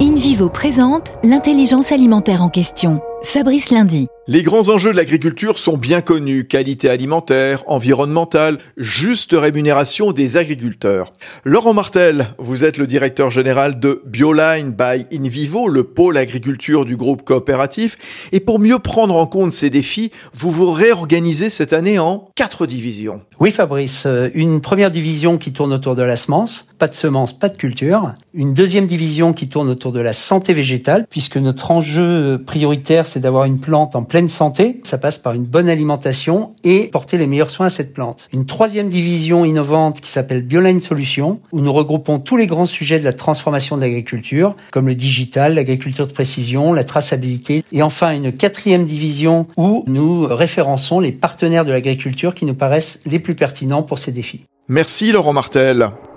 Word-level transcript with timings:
İn 0.00 0.15
Présente 0.44 1.14
l'intelligence 1.24 1.92
alimentaire 1.92 2.42
en 2.42 2.50
question. 2.50 3.00
Fabrice 3.22 3.70
Lundi. 3.70 4.06
Les 4.28 4.42
grands 4.42 4.68
enjeux 4.68 4.90
de 4.90 4.96
l'agriculture 4.96 5.56
sont 5.56 5.76
bien 5.76 6.00
connus, 6.00 6.48
qualité 6.48 6.88
alimentaire, 6.88 7.62
environnementale, 7.68 8.58
juste 8.76 9.32
rémunération 9.32 10.10
des 10.10 10.36
agriculteurs. 10.36 11.12
Laurent 11.44 11.74
Martel, 11.74 12.34
vous 12.38 12.64
êtes 12.64 12.76
le 12.76 12.88
directeur 12.88 13.30
général 13.30 13.78
de 13.78 14.02
Bioline 14.04 14.72
by 14.72 15.06
InVivo, 15.16 15.68
le 15.68 15.84
pôle 15.84 16.16
agriculture 16.16 16.84
du 16.84 16.96
groupe 16.96 17.22
coopératif, 17.22 17.96
et 18.32 18.40
pour 18.40 18.58
mieux 18.58 18.80
prendre 18.80 19.14
en 19.14 19.26
compte 19.26 19.52
ces 19.52 19.70
défis, 19.70 20.10
vous 20.34 20.50
vous 20.50 20.72
réorganisez 20.72 21.48
cette 21.48 21.72
année 21.72 22.00
en 22.00 22.30
quatre 22.34 22.66
divisions. 22.66 23.22
Oui 23.38 23.52
Fabrice, 23.52 24.06
euh, 24.06 24.28
une 24.34 24.60
première 24.60 24.90
division 24.90 25.38
qui 25.38 25.52
tourne 25.52 25.72
autour 25.72 25.94
de 25.94 26.02
la 26.02 26.16
semence, 26.16 26.68
pas 26.78 26.88
de 26.88 26.94
semence, 26.94 27.36
pas 27.36 27.48
de 27.48 27.56
culture, 27.56 28.14
une 28.34 28.54
deuxième 28.54 28.86
division 28.86 29.32
qui 29.32 29.48
tourne 29.48 29.70
autour 29.70 29.92
de 29.92 30.00
la 30.00 30.12
santé 30.26 30.52
végétale, 30.52 31.06
puisque 31.08 31.36
notre 31.36 31.70
enjeu 31.70 32.42
prioritaire 32.44 33.06
c'est 33.06 33.20
d'avoir 33.20 33.44
une 33.44 33.58
plante 33.58 33.94
en 33.94 34.02
pleine 34.02 34.28
santé. 34.28 34.80
Ça 34.84 34.98
passe 34.98 35.18
par 35.18 35.34
une 35.34 35.44
bonne 35.44 35.68
alimentation 35.68 36.54
et 36.64 36.88
porter 36.88 37.16
les 37.16 37.26
meilleurs 37.26 37.50
soins 37.50 37.66
à 37.66 37.70
cette 37.70 37.94
plante. 37.94 38.28
Une 38.32 38.44
troisième 38.44 38.88
division 38.88 39.44
innovante 39.44 40.00
qui 40.00 40.10
s'appelle 40.10 40.42
Bioline 40.42 40.80
Solutions, 40.80 41.40
où 41.52 41.60
nous 41.60 41.72
regroupons 41.72 42.18
tous 42.18 42.36
les 42.36 42.46
grands 42.46 42.66
sujets 42.66 42.98
de 42.98 43.04
la 43.04 43.12
transformation 43.12 43.76
de 43.76 43.82
l'agriculture, 43.82 44.56
comme 44.72 44.88
le 44.88 44.94
digital, 44.94 45.54
l'agriculture 45.54 46.06
de 46.08 46.12
précision, 46.12 46.72
la 46.72 46.84
traçabilité. 46.84 47.64
Et 47.70 47.82
enfin, 47.82 48.12
une 48.12 48.32
quatrième 48.32 48.84
division 48.84 49.46
où 49.56 49.84
nous 49.86 50.26
référençons 50.26 51.00
les 51.00 51.12
partenaires 51.12 51.64
de 51.64 51.72
l'agriculture 51.72 52.34
qui 52.34 52.46
nous 52.46 52.54
paraissent 52.54 53.00
les 53.06 53.20
plus 53.20 53.34
pertinents 53.36 53.82
pour 53.82 53.98
ces 53.98 54.12
défis. 54.12 54.44
Merci 54.68 55.12
Laurent 55.12 55.32
Martel. 55.32 55.90